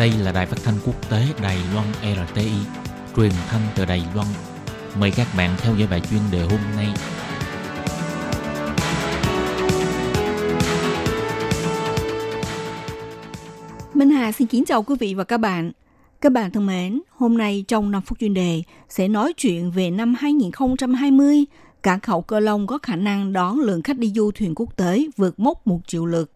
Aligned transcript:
Đây 0.00 0.12
là 0.22 0.32
đài 0.32 0.46
phát 0.46 0.56
thanh 0.64 0.74
quốc 0.86 1.10
tế 1.10 1.26
Đài 1.42 1.58
Loan 1.74 1.86
RTI, 2.02 2.52
truyền 3.16 3.30
thanh 3.48 3.60
từ 3.76 3.84
Đài 3.84 4.02
Loan. 4.14 4.26
Mời 5.00 5.10
các 5.16 5.26
bạn 5.36 5.56
theo 5.58 5.74
dõi 5.76 5.88
bài 5.90 6.00
chuyên 6.10 6.20
đề 6.32 6.40
hôm 6.40 6.60
nay. 6.76 6.86
Minh 13.94 14.10
Hà 14.10 14.32
xin 14.32 14.48
kính 14.48 14.64
chào 14.64 14.82
quý 14.82 14.94
vị 15.00 15.14
và 15.14 15.24
các 15.24 15.38
bạn. 15.38 15.72
Các 16.20 16.32
bạn 16.32 16.50
thân 16.50 16.66
mến, 16.66 17.00
hôm 17.10 17.38
nay 17.38 17.64
trong 17.68 17.90
5 17.90 18.02
phút 18.02 18.18
chuyên 18.18 18.34
đề 18.34 18.62
sẽ 18.88 19.08
nói 19.08 19.32
chuyện 19.36 19.70
về 19.70 19.90
năm 19.90 20.14
2020, 20.18 21.44
cảng 21.82 22.00
khẩu 22.00 22.22
Cơ 22.22 22.40
Long 22.40 22.66
có 22.66 22.78
khả 22.82 22.96
năng 22.96 23.32
đón 23.32 23.60
lượng 23.60 23.82
khách 23.82 23.98
đi 23.98 24.12
du 24.14 24.30
thuyền 24.30 24.54
quốc 24.56 24.76
tế 24.76 25.06
vượt 25.16 25.40
mốc 25.40 25.66
1 25.66 25.80
triệu 25.86 26.06
lượt. 26.06 26.32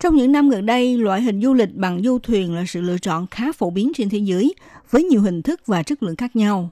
Trong 0.00 0.16
những 0.16 0.32
năm 0.32 0.50
gần 0.50 0.66
đây, 0.66 0.98
loại 0.98 1.22
hình 1.22 1.42
du 1.42 1.54
lịch 1.54 1.74
bằng 1.74 2.02
du 2.02 2.18
thuyền 2.18 2.54
là 2.54 2.64
sự 2.68 2.80
lựa 2.80 2.98
chọn 2.98 3.26
khá 3.26 3.52
phổ 3.52 3.70
biến 3.70 3.92
trên 3.94 4.08
thế 4.08 4.18
giới 4.18 4.54
với 4.90 5.04
nhiều 5.04 5.22
hình 5.22 5.42
thức 5.42 5.60
và 5.66 5.82
chất 5.82 6.02
lượng 6.02 6.16
khác 6.16 6.36
nhau. 6.36 6.70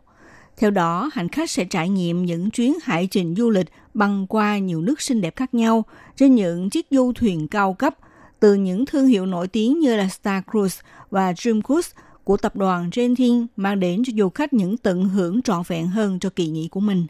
Theo 0.56 0.70
đó, 0.70 1.10
hành 1.12 1.28
khách 1.28 1.50
sẽ 1.50 1.64
trải 1.64 1.88
nghiệm 1.88 2.26
những 2.26 2.50
chuyến 2.50 2.74
hải 2.82 3.06
trình 3.06 3.34
du 3.38 3.50
lịch 3.50 3.66
băng 3.94 4.26
qua 4.26 4.58
nhiều 4.58 4.80
nước 4.80 5.00
xinh 5.00 5.20
đẹp 5.20 5.36
khác 5.36 5.54
nhau 5.54 5.84
trên 6.16 6.34
những 6.34 6.70
chiếc 6.70 6.86
du 6.90 7.12
thuyền 7.12 7.48
cao 7.48 7.72
cấp 7.72 7.94
từ 8.40 8.54
những 8.54 8.86
thương 8.86 9.06
hiệu 9.06 9.26
nổi 9.26 9.48
tiếng 9.48 9.80
như 9.80 9.96
là 9.96 10.08
Star 10.08 10.42
Cruise 10.50 10.82
và 11.10 11.32
Dream 11.36 11.62
Cruise 11.62 11.90
của 12.24 12.36
tập 12.36 12.56
đoàn 12.56 12.90
Genting 12.92 13.46
mang 13.56 13.80
đến 13.80 14.02
cho 14.06 14.12
du 14.16 14.28
khách 14.28 14.52
những 14.52 14.76
tận 14.76 15.04
hưởng 15.04 15.42
trọn 15.42 15.62
vẹn 15.66 15.86
hơn 15.86 16.18
cho 16.18 16.30
kỳ 16.30 16.48
nghỉ 16.48 16.68
của 16.68 16.80
mình. 16.80 17.06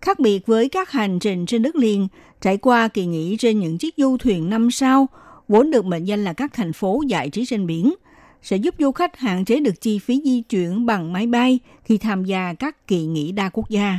Khác 0.00 0.18
biệt 0.20 0.46
với 0.46 0.68
các 0.68 0.90
hành 0.90 1.18
trình 1.18 1.46
trên 1.46 1.62
đất 1.62 1.76
liền, 1.76 2.08
trải 2.40 2.56
qua 2.56 2.88
kỳ 2.88 3.06
nghỉ 3.06 3.36
trên 3.36 3.60
những 3.60 3.78
chiếc 3.78 3.94
du 3.96 4.16
thuyền 4.16 4.50
năm 4.50 4.70
sao, 4.70 5.08
vốn 5.48 5.70
được 5.70 5.84
mệnh 5.84 6.04
danh 6.04 6.24
là 6.24 6.32
các 6.32 6.52
thành 6.52 6.72
phố 6.72 7.02
giải 7.08 7.30
trí 7.30 7.44
trên 7.44 7.66
biển, 7.66 7.94
sẽ 8.42 8.56
giúp 8.56 8.74
du 8.78 8.92
khách 8.92 9.16
hạn 9.18 9.44
chế 9.44 9.60
được 9.60 9.80
chi 9.80 9.98
phí 9.98 10.22
di 10.24 10.40
chuyển 10.40 10.86
bằng 10.86 11.12
máy 11.12 11.26
bay 11.26 11.58
khi 11.84 11.98
tham 11.98 12.24
gia 12.24 12.54
các 12.54 12.86
kỳ 12.86 13.06
nghỉ 13.06 13.32
đa 13.32 13.48
quốc 13.48 13.68
gia. 13.68 13.98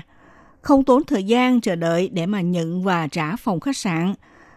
Không 0.61 0.83
tốn 0.83 1.03
thời 1.03 1.23
gian 1.23 1.61
chờ 1.61 1.75
đợi 1.75 2.09
để 2.14 2.25
mà 2.25 2.42
nhận 2.42 2.83
và 2.83 3.08
trả 3.08 3.36
phòng 3.36 3.59
khách 3.59 3.77
sạn, 3.77 4.14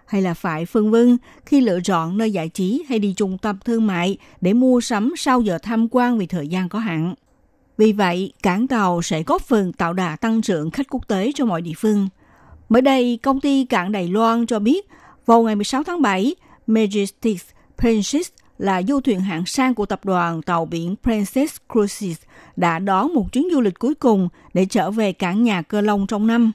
hay 0.07 0.23
là 0.23 0.35
phải 0.35 0.67
phân 0.67 0.91
vân 0.91 1.19
khi 1.47 1.61
lựa 1.61 1.81
chọn 1.81 2.19
nơi 2.19 2.33
giải 2.33 2.49
trí 2.49 2.85
hay 2.89 2.99
đi 2.99 3.15
trung 3.17 3.39
tâm 3.39 3.59
thương 3.65 3.87
mại 3.87 4.17
để 4.41 4.53
mua 4.53 4.81
sắm 4.81 5.15
sau 5.17 5.41
giờ 5.41 5.59
tham 5.63 5.89
quan 5.91 6.19
vì 6.19 6.27
thời 6.27 6.49
gian 6.49 6.69
có 6.69 6.79
hạn. 6.79 7.15
Vì 7.79 7.93
vậy, 7.93 8.33
cảng 8.43 8.69
tàu 8.69 9.03
sẽ 9.03 9.23
góp 9.23 9.43
phần 9.43 9.73
tạo 9.73 9.93
đà 9.93 10.17
tăng 10.17 10.43
trưởng 10.43 10.71
khách 10.71 10.87
quốc 10.91 11.09
tế 11.09 11.33
cho 11.35 11.45
mọi 11.45 11.63
địa 11.63 11.73
phương. 11.77 12.09
Mới 12.69 12.83
đây, 12.83 13.19
công 13.23 13.41
ty 13.41 13.65
cảng 13.65 13.93
Đài 13.93 14.09
Loan 14.09 14.47
cho 14.47 14.59
biết, 14.59 14.89
vào 15.27 15.43
ngày 15.43 15.57
16 15.57 15.83
tháng 15.85 16.03
7, 16.03 16.35
Majestic 16.67 17.37
Princess 17.79 18.31
là 18.59 18.83
du 18.83 19.01
thuyền 19.01 19.21
hạng 19.21 19.47
sang 19.47 19.75
của 19.75 19.87
tập 19.87 20.05
đoàn 20.05 20.43
tàu 20.43 20.65
biển 20.65 20.95
Princess 21.03 21.57
Cruises 21.73 22.19
đã 22.57 22.79
đón 22.79 23.15
một 23.15 23.33
chuyến 23.33 23.49
du 23.53 23.61
lịch 23.61 23.79
cuối 23.79 23.95
cùng 23.95 24.29
để 24.55 24.65
trở 24.65 24.91
về 24.91 25.13
cảng 25.13 25.45
nhà 25.45 25.63
Cơ 25.63 25.81
Long 25.81 26.07
trong 26.07 26.27
năm. 26.27 26.53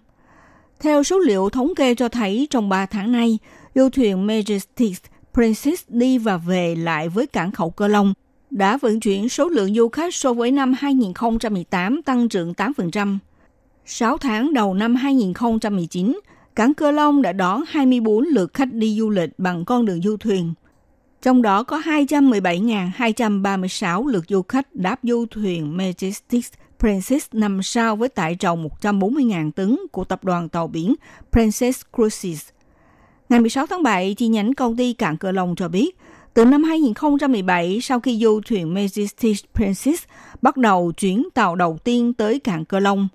Theo 0.79 1.03
số 1.03 1.19
liệu 1.19 1.49
thống 1.49 1.75
kê 1.75 1.95
cho 1.95 2.09
thấy 2.09 2.47
trong 2.49 2.69
3 2.69 2.85
tháng 2.85 3.11
nay, 3.11 3.39
du 3.75 3.89
thuyền 3.89 4.27
Majestic 4.27 4.93
Princess 5.33 5.83
đi 5.87 6.17
và 6.17 6.37
về 6.37 6.75
lại 6.75 7.09
với 7.09 7.27
cảng 7.27 7.51
khẩu 7.51 7.69
Cơ 7.69 7.87
Long 7.87 8.13
đã 8.49 8.77
vận 8.77 8.99
chuyển 8.99 9.29
số 9.29 9.49
lượng 9.49 9.73
du 9.73 9.89
khách 9.89 10.15
so 10.15 10.33
với 10.33 10.51
năm 10.51 10.73
2018 10.77 12.01
tăng 12.01 12.29
trưởng 12.29 12.53
8%. 12.53 13.17
6 13.85 14.17
tháng 14.17 14.53
đầu 14.53 14.73
năm 14.73 14.95
2019, 14.95 16.19
cảng 16.57 16.73
Cơ 16.73 16.91
Long 16.91 17.21
đã 17.21 17.33
đón 17.33 17.61
24 17.67 18.23
lượt 18.23 18.53
khách 18.53 18.73
đi 18.73 18.95
du 18.99 19.09
lịch 19.09 19.29
bằng 19.37 19.65
con 19.65 19.85
đường 19.85 20.01
du 20.01 20.17
thuyền. 20.17 20.53
Trong 21.21 21.41
đó 21.41 21.63
có 21.63 21.79
217.236 21.79 24.07
lượt 24.07 24.23
du 24.27 24.41
khách 24.41 24.75
đáp 24.75 24.99
du 25.03 25.25
thuyền 25.31 25.77
Majestic 25.77 26.41
Princess 26.79 27.27
nằm 27.33 27.63
sao 27.63 27.95
với 27.95 28.09
tải 28.09 28.35
trọng 28.35 28.67
140.000 28.81 29.51
tấn 29.51 29.77
của 29.91 30.03
tập 30.03 30.23
đoàn 30.23 30.49
tàu 30.49 30.67
biển 30.67 30.95
Princess 31.31 31.81
Cruises. 31.95 32.47
Ngày 33.29 33.39
16 33.39 33.67
tháng 33.67 33.83
7, 33.83 34.13
chi 34.13 34.27
nhánh 34.27 34.53
công 34.53 34.77
ty 34.77 34.93
cảng 34.93 35.17
Cửa 35.17 35.31
Long 35.31 35.55
cho 35.55 35.67
biết, 35.67 35.97
từ 36.33 36.45
năm 36.45 36.63
2017, 36.63 37.79
sau 37.81 37.99
khi 37.99 38.19
du 38.23 38.41
thuyền 38.45 38.73
Majestic 38.73 39.35
Princess 39.53 40.03
bắt 40.41 40.57
đầu 40.57 40.91
chuyến 40.97 41.27
tàu 41.33 41.55
đầu 41.55 41.77
tiên 41.83 42.13
tới 42.13 42.39
cảng 42.39 42.65
Cửa 42.65 42.79
Long, 42.79 43.07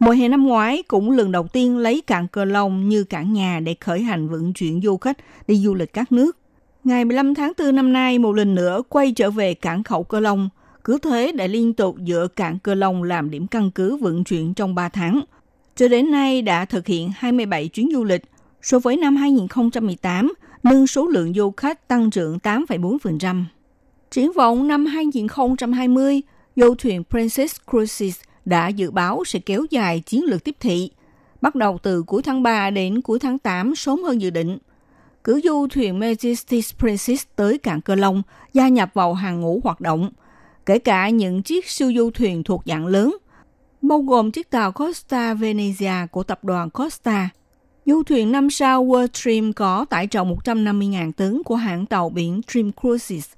mùa 0.00 0.10
hè 0.10 0.28
năm 0.28 0.46
ngoái 0.46 0.82
cũng 0.82 1.10
lần 1.10 1.32
đầu 1.32 1.48
tiên 1.48 1.78
lấy 1.78 2.02
cảng 2.06 2.28
Cờ 2.28 2.44
Long 2.44 2.88
như 2.88 3.04
cảng 3.04 3.32
nhà 3.32 3.60
để 3.60 3.76
khởi 3.80 4.00
hành 4.02 4.28
vận 4.28 4.52
chuyển 4.52 4.80
du 4.82 4.96
khách 4.96 5.18
đi 5.48 5.56
du 5.56 5.74
lịch 5.74 5.92
các 5.92 6.12
nước. 6.12 6.36
Ngày 6.84 7.04
15 7.04 7.34
tháng 7.34 7.52
4 7.58 7.76
năm 7.76 7.92
nay, 7.92 8.18
một 8.18 8.32
lần 8.32 8.54
nữa 8.54 8.82
quay 8.88 9.12
trở 9.12 9.30
về 9.30 9.54
cảng 9.54 9.82
khẩu 9.82 10.04
Cờ 10.04 10.20
Long, 10.20 10.48
cứ 10.84 10.98
thế 10.98 11.32
đã 11.32 11.46
liên 11.46 11.74
tục 11.74 11.96
dựa 12.06 12.26
cảng 12.36 12.58
Cờ 12.58 12.74
Long 12.74 13.02
làm 13.02 13.30
điểm 13.30 13.46
căn 13.46 13.70
cứ 13.70 13.96
vận 13.96 14.24
chuyển 14.24 14.54
trong 14.54 14.74
3 14.74 14.88
tháng. 14.88 15.20
Cho 15.76 15.88
đến 15.88 16.10
nay 16.10 16.42
đã 16.42 16.64
thực 16.64 16.86
hiện 16.86 17.10
27 17.16 17.68
chuyến 17.68 17.88
du 17.92 18.04
lịch, 18.04 18.22
so 18.62 18.78
với 18.78 18.96
năm 18.96 19.16
2018, 19.16 20.32
nâng 20.62 20.86
số 20.86 21.06
lượng 21.06 21.34
du 21.34 21.50
khách 21.56 21.88
tăng 21.88 22.10
trưởng 22.10 22.38
8,4%. 22.42 23.44
Triển 24.10 24.32
vọng 24.32 24.68
năm 24.68 24.86
2020, 24.86 26.22
du 26.56 26.74
thuyền 26.74 27.04
Princess 27.10 27.56
Cruises 27.70 28.20
đã 28.44 28.68
dự 28.68 28.90
báo 28.90 29.24
sẽ 29.24 29.38
kéo 29.38 29.66
dài 29.70 30.00
chiến 30.00 30.24
lược 30.24 30.44
tiếp 30.44 30.56
thị, 30.60 30.90
bắt 31.40 31.54
đầu 31.54 31.78
từ 31.82 32.02
cuối 32.02 32.22
tháng 32.22 32.42
3 32.42 32.70
đến 32.70 33.00
cuối 33.00 33.18
tháng 33.18 33.38
8 33.38 33.74
sớm 33.76 34.02
hơn 34.02 34.20
dự 34.20 34.30
định. 34.30 34.58
Cử 35.24 35.40
du 35.44 35.66
thuyền 35.70 36.00
Majestic 36.00 36.78
Princess 36.78 37.26
tới 37.36 37.58
cảng 37.58 37.80
Cơ 37.80 37.94
Long 37.94 38.22
gia 38.52 38.68
nhập 38.68 38.90
vào 38.94 39.14
hàng 39.14 39.40
ngũ 39.40 39.60
hoạt 39.64 39.80
động, 39.80 40.10
kể 40.66 40.78
cả 40.78 41.08
những 41.08 41.42
chiếc 41.42 41.68
siêu 41.68 41.92
du 41.96 42.10
thuyền 42.10 42.42
thuộc 42.44 42.62
dạng 42.66 42.86
lớn, 42.86 43.16
bao 43.82 43.98
gồm 43.98 44.30
chiếc 44.30 44.50
tàu 44.50 44.72
Costa 44.72 45.34
Venezia 45.34 46.06
của 46.06 46.22
tập 46.22 46.44
đoàn 46.44 46.70
Costa– 46.70 47.28
Du 47.86 48.02
thuyền 48.02 48.32
5 48.32 48.50
sao 48.50 48.84
World 48.84 49.08
Dream 49.14 49.52
có 49.52 49.84
tải 49.84 50.06
trọng 50.06 50.36
150.000 50.44 51.12
tấn 51.12 51.42
của 51.44 51.56
hãng 51.56 51.86
tàu 51.86 52.10
biển 52.10 52.40
Dream 52.48 52.70
Cruises, 52.80 53.28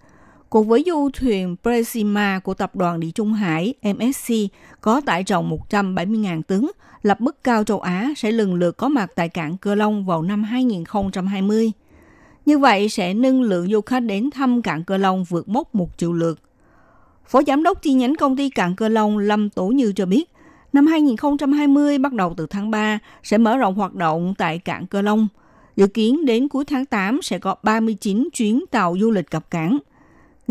cùng 0.53 0.69
với 0.69 0.85
du 0.87 1.09
thuyền 1.13 1.57
Presima 1.63 2.39
của 2.39 2.55
tập 2.55 2.77
đoàn 2.77 3.01
Địa 3.01 3.11
Trung 3.15 3.33
Hải 3.33 3.75
MSC 3.83 4.35
có 4.81 5.01
tải 5.01 5.25
trọng 5.25 5.59
170.000 5.71 6.43
tấn, 6.43 6.67
lập 7.03 7.21
mức 7.21 7.45
cao 7.45 7.65
châu 7.65 7.81
Á 7.81 8.11
sẽ 8.17 8.33
lần 8.33 8.55
lượt 8.55 8.77
có 8.77 8.89
mặt 8.89 9.13
tại 9.15 9.29
cảng 9.29 9.57
Cơ 9.57 9.75
Long 9.75 10.07
vào 10.07 10.23
năm 10.23 10.43
2020. 10.43 11.73
Như 12.47 12.59
vậy 12.59 12.89
sẽ 12.89 13.15
nâng 13.15 13.43
lượng 13.43 13.71
du 13.71 13.81
khách 13.81 14.01
đến 14.01 14.31
thăm 14.31 14.63
cảng 14.63 14.85
Cơ 14.85 14.97
Long 14.97 15.25
vượt 15.25 15.49
mốc 15.49 15.75
1 15.75 15.99
triệu 15.99 16.13
lượt. 16.13 16.39
Phó 17.27 17.43
giám 17.47 17.63
đốc 17.63 17.83
chi 17.83 17.93
nhánh 17.93 18.17
công 18.17 18.37
ty 18.37 18.51
cảng 18.51 18.77
Cơ 18.77 18.89
Long 18.89 19.19
Lâm 19.19 19.51
Tổ 19.51 19.67
Như 19.67 19.93
cho 19.93 20.07
biết, 20.07 20.31
Năm 20.73 20.87
2020 20.87 21.99
bắt 21.99 22.13
đầu 22.13 22.35
từ 22.37 22.47
tháng 22.47 22.71
3 22.71 22.99
sẽ 23.23 23.39
mở 23.39 23.57
rộng 23.57 23.75
hoạt 23.75 23.95
động 23.95 24.35
tại 24.39 24.59
cảng 24.59 24.87
Cơ 24.87 25.03
Long. 25.03 25.29
Dự 25.77 25.87
kiến 25.87 26.25
đến 26.27 26.49
cuối 26.49 26.65
tháng 26.65 26.87
8 26.87 27.23
sẽ 27.23 27.39
có 27.39 27.55
39 27.63 28.29
chuyến 28.33 28.65
tàu 28.71 28.97
du 29.01 29.11
lịch 29.11 29.31
cập 29.31 29.51
cảng. 29.51 29.79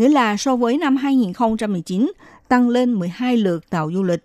Nghĩa 0.02 0.08
là 0.08 0.36
so 0.36 0.56
với 0.56 0.78
năm 0.78 0.96
2019 0.96 2.12
tăng 2.48 2.68
lên 2.68 2.92
12 2.92 3.36
lượt 3.36 3.70
tàu 3.70 3.90
du 3.94 4.02
lịch. 4.02 4.24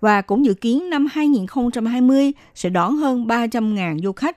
Và 0.00 0.22
cũng 0.22 0.44
dự 0.44 0.54
kiến 0.54 0.90
năm 0.90 1.06
2020 1.12 2.32
sẽ 2.54 2.68
đón 2.68 2.96
hơn 2.96 3.26
300.000 3.26 3.98
du 4.02 4.12
khách. 4.12 4.36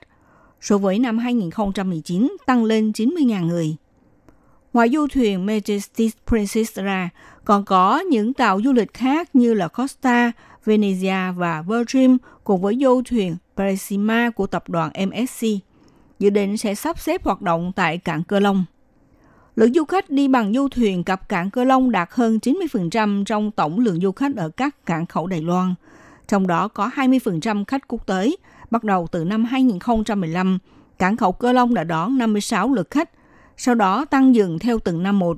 So 0.60 0.78
với 0.78 0.98
năm 0.98 1.18
2019 1.18 2.36
tăng 2.46 2.64
lên 2.64 2.92
90.000 2.94 3.46
người. 3.46 3.76
Ngoài 4.72 4.88
du 4.88 5.06
thuyền 5.12 5.46
Majestic 5.46 6.10
Princess 6.26 6.78
ra, 6.78 7.10
còn 7.44 7.64
có 7.64 8.00
những 8.00 8.34
tàu 8.34 8.60
du 8.64 8.72
lịch 8.72 8.94
khác 8.94 9.34
như 9.34 9.54
là 9.54 9.68
Costa, 9.68 10.32
Venezia 10.64 11.34
và 11.34 11.62
Virgin 11.62 12.16
cùng 12.44 12.60
với 12.60 12.78
du 12.80 13.02
thuyền 13.04 13.36
Parisima 13.56 14.30
của 14.30 14.46
tập 14.46 14.68
đoàn 14.68 14.90
MSC 15.08 15.46
dự 16.18 16.30
định 16.30 16.56
sẽ 16.56 16.74
sắp 16.74 16.98
xếp 16.98 17.24
hoạt 17.24 17.42
động 17.42 17.72
tại 17.76 17.98
cảng 17.98 18.22
Cơ 18.22 18.40
Long. 18.40 18.64
Lượng 19.56 19.72
du 19.74 19.84
khách 19.84 20.10
đi 20.10 20.28
bằng 20.28 20.52
du 20.54 20.68
thuyền 20.68 21.04
cập 21.04 21.28
cảng 21.28 21.50
Cơ 21.50 21.64
Long 21.64 21.90
đạt 21.90 22.08
hơn 22.12 22.38
90% 22.42 23.24
trong 23.24 23.50
tổng 23.50 23.78
lượng 23.78 24.00
du 24.00 24.12
khách 24.12 24.36
ở 24.36 24.48
các 24.48 24.86
cảng 24.86 25.06
khẩu 25.06 25.26
Đài 25.26 25.42
Loan. 25.42 25.74
Trong 26.28 26.46
đó 26.46 26.68
có 26.68 26.90
20% 26.94 27.64
khách 27.64 27.88
quốc 27.88 28.06
tế. 28.06 28.30
Bắt 28.70 28.84
đầu 28.84 29.06
từ 29.12 29.24
năm 29.24 29.44
2015, 29.44 30.58
cảng 30.98 31.16
khẩu 31.16 31.32
Cơ 31.32 31.52
Long 31.52 31.74
đã 31.74 31.84
đón 31.84 32.18
56 32.18 32.74
lượt 32.74 32.90
khách, 32.90 33.10
sau 33.56 33.74
đó 33.74 34.04
tăng 34.04 34.34
dần 34.34 34.58
theo 34.58 34.78
từng 34.78 35.02
năm 35.02 35.18
một. 35.18 35.36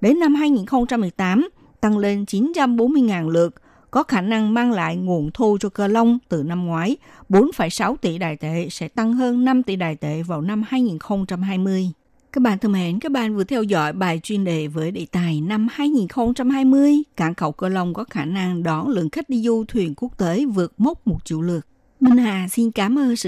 Đến 0.00 0.20
năm 0.20 0.34
2018, 0.34 1.48
tăng 1.80 1.98
lên 1.98 2.24
940.000 2.24 3.28
lượt, 3.28 3.54
có 3.90 4.02
khả 4.02 4.20
năng 4.20 4.54
mang 4.54 4.72
lại 4.72 4.96
nguồn 4.96 5.30
thu 5.34 5.58
cho 5.60 5.68
cơ 5.68 5.86
long 5.86 6.18
từ 6.28 6.42
năm 6.42 6.66
ngoái 6.66 6.96
4,6 7.28 7.96
tỷ 7.96 8.18
đài 8.18 8.36
tệ 8.36 8.68
sẽ 8.70 8.88
tăng 8.88 9.12
hơn 9.12 9.44
5 9.44 9.62
tỷ 9.62 9.76
đài 9.76 9.96
tệ 9.96 10.22
vào 10.22 10.40
năm 10.40 10.64
2020. 10.68 11.92
Các 12.32 12.42
bạn 12.42 12.58
thân 12.58 12.72
mến, 12.72 12.98
các 13.00 13.12
bạn 13.12 13.36
vừa 13.36 13.44
theo 13.44 13.62
dõi 13.62 13.92
bài 13.92 14.20
chuyên 14.22 14.44
đề 14.44 14.66
với 14.66 14.90
đề 14.90 15.06
tài 15.12 15.40
năm 15.40 15.68
2020, 15.70 17.02
cảng 17.16 17.34
khẩu 17.34 17.52
Cơ 17.52 17.68
Long 17.68 17.94
có 17.94 18.04
khả 18.04 18.24
năng 18.24 18.62
đón 18.62 18.88
lượng 18.88 19.10
khách 19.10 19.28
đi 19.28 19.42
du 19.42 19.64
thuyền 19.68 19.94
quốc 19.96 20.18
tế 20.18 20.44
vượt 20.44 20.72
mốc 20.78 21.06
một 21.06 21.24
triệu 21.24 21.40
lượt. 21.40 21.66
Minh 22.00 22.16
Hà 22.16 22.48
xin 22.48 22.70
cảm 22.70 22.98
ơn 22.98 23.16
sự 23.16 23.26